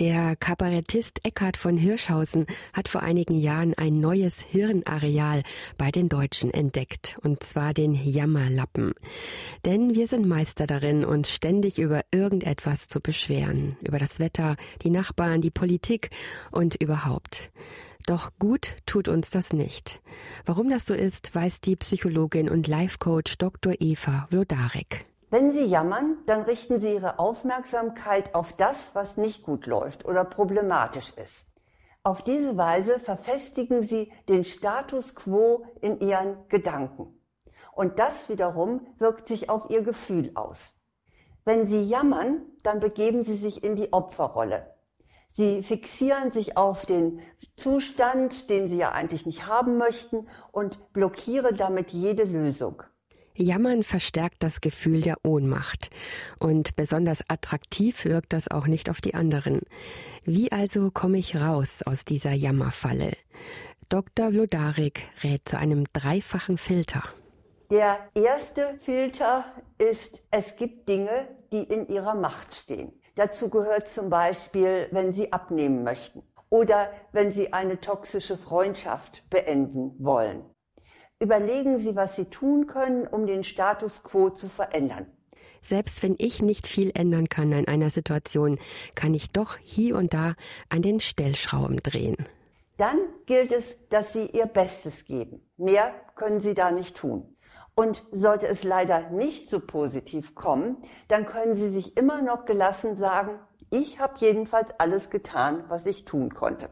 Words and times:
Der 0.00 0.34
Kabarettist 0.34 1.20
Eckhard 1.24 1.56
von 1.56 1.76
Hirschhausen 1.76 2.46
hat 2.72 2.88
vor 2.88 3.04
einigen 3.04 3.36
Jahren 3.36 3.74
ein 3.74 4.00
neues 4.00 4.40
Hirnareal 4.40 5.44
bei 5.78 5.92
den 5.92 6.08
Deutschen 6.08 6.52
entdeckt, 6.52 7.16
und 7.22 7.44
zwar 7.44 7.72
den 7.72 7.94
Jammerlappen. 7.94 8.94
Denn 9.64 9.94
wir 9.94 10.08
sind 10.08 10.26
Meister 10.26 10.66
darin, 10.66 11.04
uns 11.04 11.30
ständig 11.30 11.78
über 11.78 12.00
irgendetwas 12.10 12.88
zu 12.88 13.00
beschweren, 13.00 13.76
über 13.82 14.00
das 14.00 14.18
Wetter, 14.18 14.56
die 14.82 14.90
Nachbarn, 14.90 15.40
die 15.40 15.52
Politik 15.52 16.10
und 16.50 16.74
überhaupt. 16.74 17.52
Doch 18.04 18.32
gut 18.40 18.74
tut 18.86 19.06
uns 19.06 19.30
das 19.30 19.52
nicht. 19.52 20.02
Warum 20.44 20.70
das 20.70 20.86
so 20.86 20.94
ist, 20.94 21.36
weiß 21.36 21.60
die 21.60 21.76
Psychologin 21.76 22.48
und 22.48 22.66
Life-Coach 22.66 23.38
Dr. 23.38 23.74
Eva 23.78 24.26
Vlodarek. 24.28 25.06
Wenn 25.34 25.50
Sie 25.50 25.64
jammern, 25.64 26.18
dann 26.26 26.42
richten 26.42 26.78
Sie 26.78 26.92
Ihre 26.92 27.18
Aufmerksamkeit 27.18 28.36
auf 28.36 28.52
das, 28.52 28.76
was 28.94 29.16
nicht 29.16 29.42
gut 29.42 29.66
läuft 29.66 30.04
oder 30.04 30.22
problematisch 30.22 31.12
ist. 31.16 31.44
Auf 32.04 32.22
diese 32.22 32.56
Weise 32.56 33.00
verfestigen 33.00 33.82
Sie 33.82 34.12
den 34.28 34.44
Status 34.44 35.16
quo 35.16 35.66
in 35.80 35.98
Ihren 35.98 36.36
Gedanken. 36.50 37.20
Und 37.72 37.98
das 37.98 38.28
wiederum 38.28 38.86
wirkt 38.98 39.26
sich 39.26 39.50
auf 39.50 39.70
Ihr 39.70 39.82
Gefühl 39.82 40.30
aus. 40.36 40.72
Wenn 41.44 41.66
Sie 41.66 41.82
jammern, 41.82 42.42
dann 42.62 42.78
begeben 42.78 43.24
Sie 43.24 43.36
sich 43.36 43.64
in 43.64 43.74
die 43.74 43.92
Opferrolle. 43.92 44.72
Sie 45.30 45.64
fixieren 45.64 46.30
sich 46.30 46.56
auf 46.56 46.86
den 46.86 47.20
Zustand, 47.56 48.50
den 48.50 48.68
Sie 48.68 48.76
ja 48.76 48.92
eigentlich 48.92 49.26
nicht 49.26 49.48
haben 49.48 49.78
möchten 49.78 50.28
und 50.52 50.92
blockieren 50.92 51.56
damit 51.56 51.90
jede 51.90 52.22
Lösung. 52.22 52.84
Jammern 53.36 53.82
verstärkt 53.82 54.42
das 54.44 54.60
Gefühl 54.60 55.00
der 55.00 55.16
Ohnmacht. 55.24 55.90
Und 56.38 56.76
besonders 56.76 57.24
attraktiv 57.28 58.04
wirkt 58.04 58.32
das 58.32 58.48
auch 58.48 58.68
nicht 58.68 58.88
auf 58.88 59.00
die 59.00 59.14
anderen. 59.14 59.62
Wie 60.24 60.52
also 60.52 60.90
komme 60.92 61.18
ich 61.18 61.34
raus 61.36 61.82
aus 61.84 62.04
dieser 62.04 62.32
Jammerfalle? 62.32 63.12
Dr. 63.88 64.30
Vlodarek 64.30 65.02
rät 65.24 65.48
zu 65.48 65.58
einem 65.58 65.84
dreifachen 65.92 66.58
Filter. 66.58 67.02
Der 67.70 67.98
erste 68.14 68.78
Filter 68.82 69.44
ist, 69.78 70.22
es 70.30 70.54
gibt 70.56 70.88
Dinge, 70.88 71.28
die 71.50 71.64
in 71.64 71.88
ihrer 71.88 72.14
Macht 72.14 72.54
stehen. 72.54 72.92
Dazu 73.16 73.50
gehört 73.50 73.90
zum 73.90 74.10
Beispiel, 74.10 74.88
wenn 74.92 75.12
Sie 75.12 75.32
abnehmen 75.32 75.82
möchten 75.82 76.22
oder 76.50 76.92
wenn 77.12 77.32
Sie 77.32 77.52
eine 77.52 77.80
toxische 77.80 78.38
Freundschaft 78.38 79.28
beenden 79.28 79.94
wollen 79.98 80.53
Überlegen 81.24 81.78
Sie, 81.78 81.96
was 81.96 82.16
Sie 82.16 82.26
tun 82.26 82.66
können, 82.66 83.06
um 83.06 83.26
den 83.26 83.44
Status 83.44 84.02
quo 84.02 84.28
zu 84.28 84.50
verändern. 84.50 85.06
Selbst 85.62 86.02
wenn 86.02 86.16
ich 86.18 86.42
nicht 86.42 86.66
viel 86.66 86.92
ändern 86.94 87.30
kann 87.30 87.50
in 87.52 87.66
einer 87.66 87.88
Situation, 87.88 88.58
kann 88.94 89.14
ich 89.14 89.32
doch 89.32 89.56
hier 89.62 89.96
und 89.96 90.12
da 90.12 90.34
an 90.68 90.82
den 90.82 91.00
Stellschrauben 91.00 91.78
drehen. 91.78 92.16
Dann 92.76 92.98
gilt 93.24 93.52
es, 93.52 93.88
dass 93.88 94.12
Sie 94.12 94.26
Ihr 94.26 94.44
Bestes 94.44 95.06
geben. 95.06 95.40
Mehr 95.56 95.94
können 96.14 96.40
Sie 96.40 96.52
da 96.52 96.70
nicht 96.70 96.94
tun. 96.94 97.34
Und 97.74 98.04
sollte 98.12 98.46
es 98.46 98.62
leider 98.62 99.08
nicht 99.08 99.48
so 99.48 99.60
positiv 99.60 100.34
kommen, 100.34 100.76
dann 101.08 101.24
können 101.24 101.54
Sie 101.54 101.70
sich 101.70 101.96
immer 101.96 102.20
noch 102.20 102.44
gelassen 102.44 102.96
sagen, 102.96 103.38
ich 103.70 103.98
habe 103.98 104.12
jedenfalls 104.18 104.68
alles 104.76 105.08
getan, 105.08 105.64
was 105.68 105.86
ich 105.86 106.04
tun 106.04 106.34
konnte. 106.34 106.68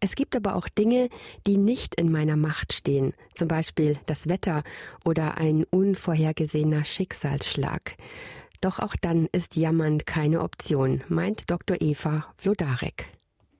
Es 0.00 0.14
gibt 0.14 0.36
aber 0.36 0.56
auch 0.56 0.68
Dinge, 0.68 1.08
die 1.46 1.56
nicht 1.56 1.94
in 1.98 2.12
meiner 2.12 2.36
Macht 2.36 2.72
stehen, 2.72 3.14
zum 3.34 3.48
Beispiel 3.48 3.98
das 4.06 4.28
Wetter 4.28 4.62
oder 5.04 5.38
ein 5.38 5.64
unvorhergesehener 5.64 6.84
Schicksalsschlag. 6.84 7.96
Doch 8.60 8.78
auch 8.78 8.94
dann 9.00 9.28
ist 9.32 9.56
Jammern 9.56 9.98
keine 10.04 10.42
Option, 10.42 11.02
meint 11.08 11.50
Dr. 11.50 11.78
Eva 11.80 12.26
Vlodarek. 12.36 13.06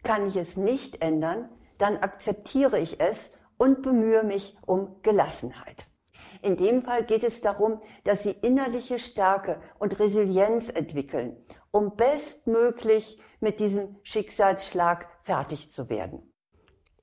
Kann 0.03 0.27
ich 0.27 0.37
es 0.37 0.56
nicht 0.56 1.03
ändern, 1.03 1.48
dann 1.78 1.97
akzeptiere 1.97 2.78
ich 2.78 3.00
es 3.00 3.31
und 3.56 3.83
bemühe 3.83 4.23
mich 4.23 4.56
um 4.67 5.03
Gelassenheit. 5.03 5.87
In 6.43 6.56
dem 6.56 6.83
Fall 6.83 7.05
geht 7.05 7.25
es 7.25 7.41
darum, 7.41 7.81
dass 8.05 8.22
Sie 8.22 8.31
innerliche 8.31 8.99
Stärke 8.99 9.60
und 9.78 9.99
Resilienz 9.99 10.69
entwickeln, 10.69 11.37
um 11.71 11.97
bestmöglich 11.97 13.19
mit 13.41 13.59
diesem 13.60 13.97
Schicksalsschlag 14.03 15.09
fertig 15.22 15.72
zu 15.72 15.89
werden. 15.89 16.33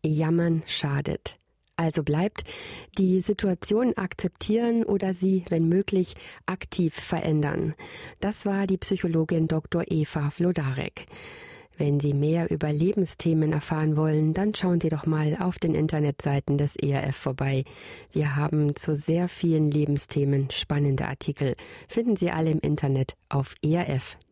Jammern 0.03 0.63
schadet. 0.65 1.37
Also 1.75 2.03
bleibt 2.03 2.43
die 2.97 3.21
Situation 3.21 3.93
akzeptieren 3.97 4.83
oder 4.83 5.13
sie, 5.13 5.43
wenn 5.49 5.67
möglich, 5.67 6.13
aktiv 6.45 6.93
verändern. 6.93 7.73
Das 8.19 8.45
war 8.45 8.67
die 8.67 8.77
Psychologin 8.77 9.47
Dr. 9.47 9.83
Eva 9.87 10.29
Vlodarek. 10.29 11.07
Wenn 11.77 11.99
Sie 11.99 12.13
mehr 12.13 12.51
über 12.51 12.71
Lebensthemen 12.71 13.51
erfahren 13.51 13.97
wollen, 13.97 14.33
dann 14.33 14.53
schauen 14.53 14.79
Sie 14.79 14.89
doch 14.89 15.07
mal 15.07 15.37
auf 15.39 15.57
den 15.57 15.73
Internetseiten 15.73 16.59
des 16.59 16.75
ERF 16.75 17.15
vorbei. 17.15 17.63
Wir 18.11 18.35
haben 18.35 18.75
zu 18.75 18.93
sehr 18.93 19.27
vielen 19.27 19.71
Lebensthemen 19.71 20.51
spannende 20.51 21.07
Artikel. 21.07 21.55
Finden 21.89 22.15
Sie 22.15 22.29
alle 22.29 22.51
im 22.51 22.59
Internet 22.59 23.15
auf 23.29 23.55
erf.de. 23.63 24.23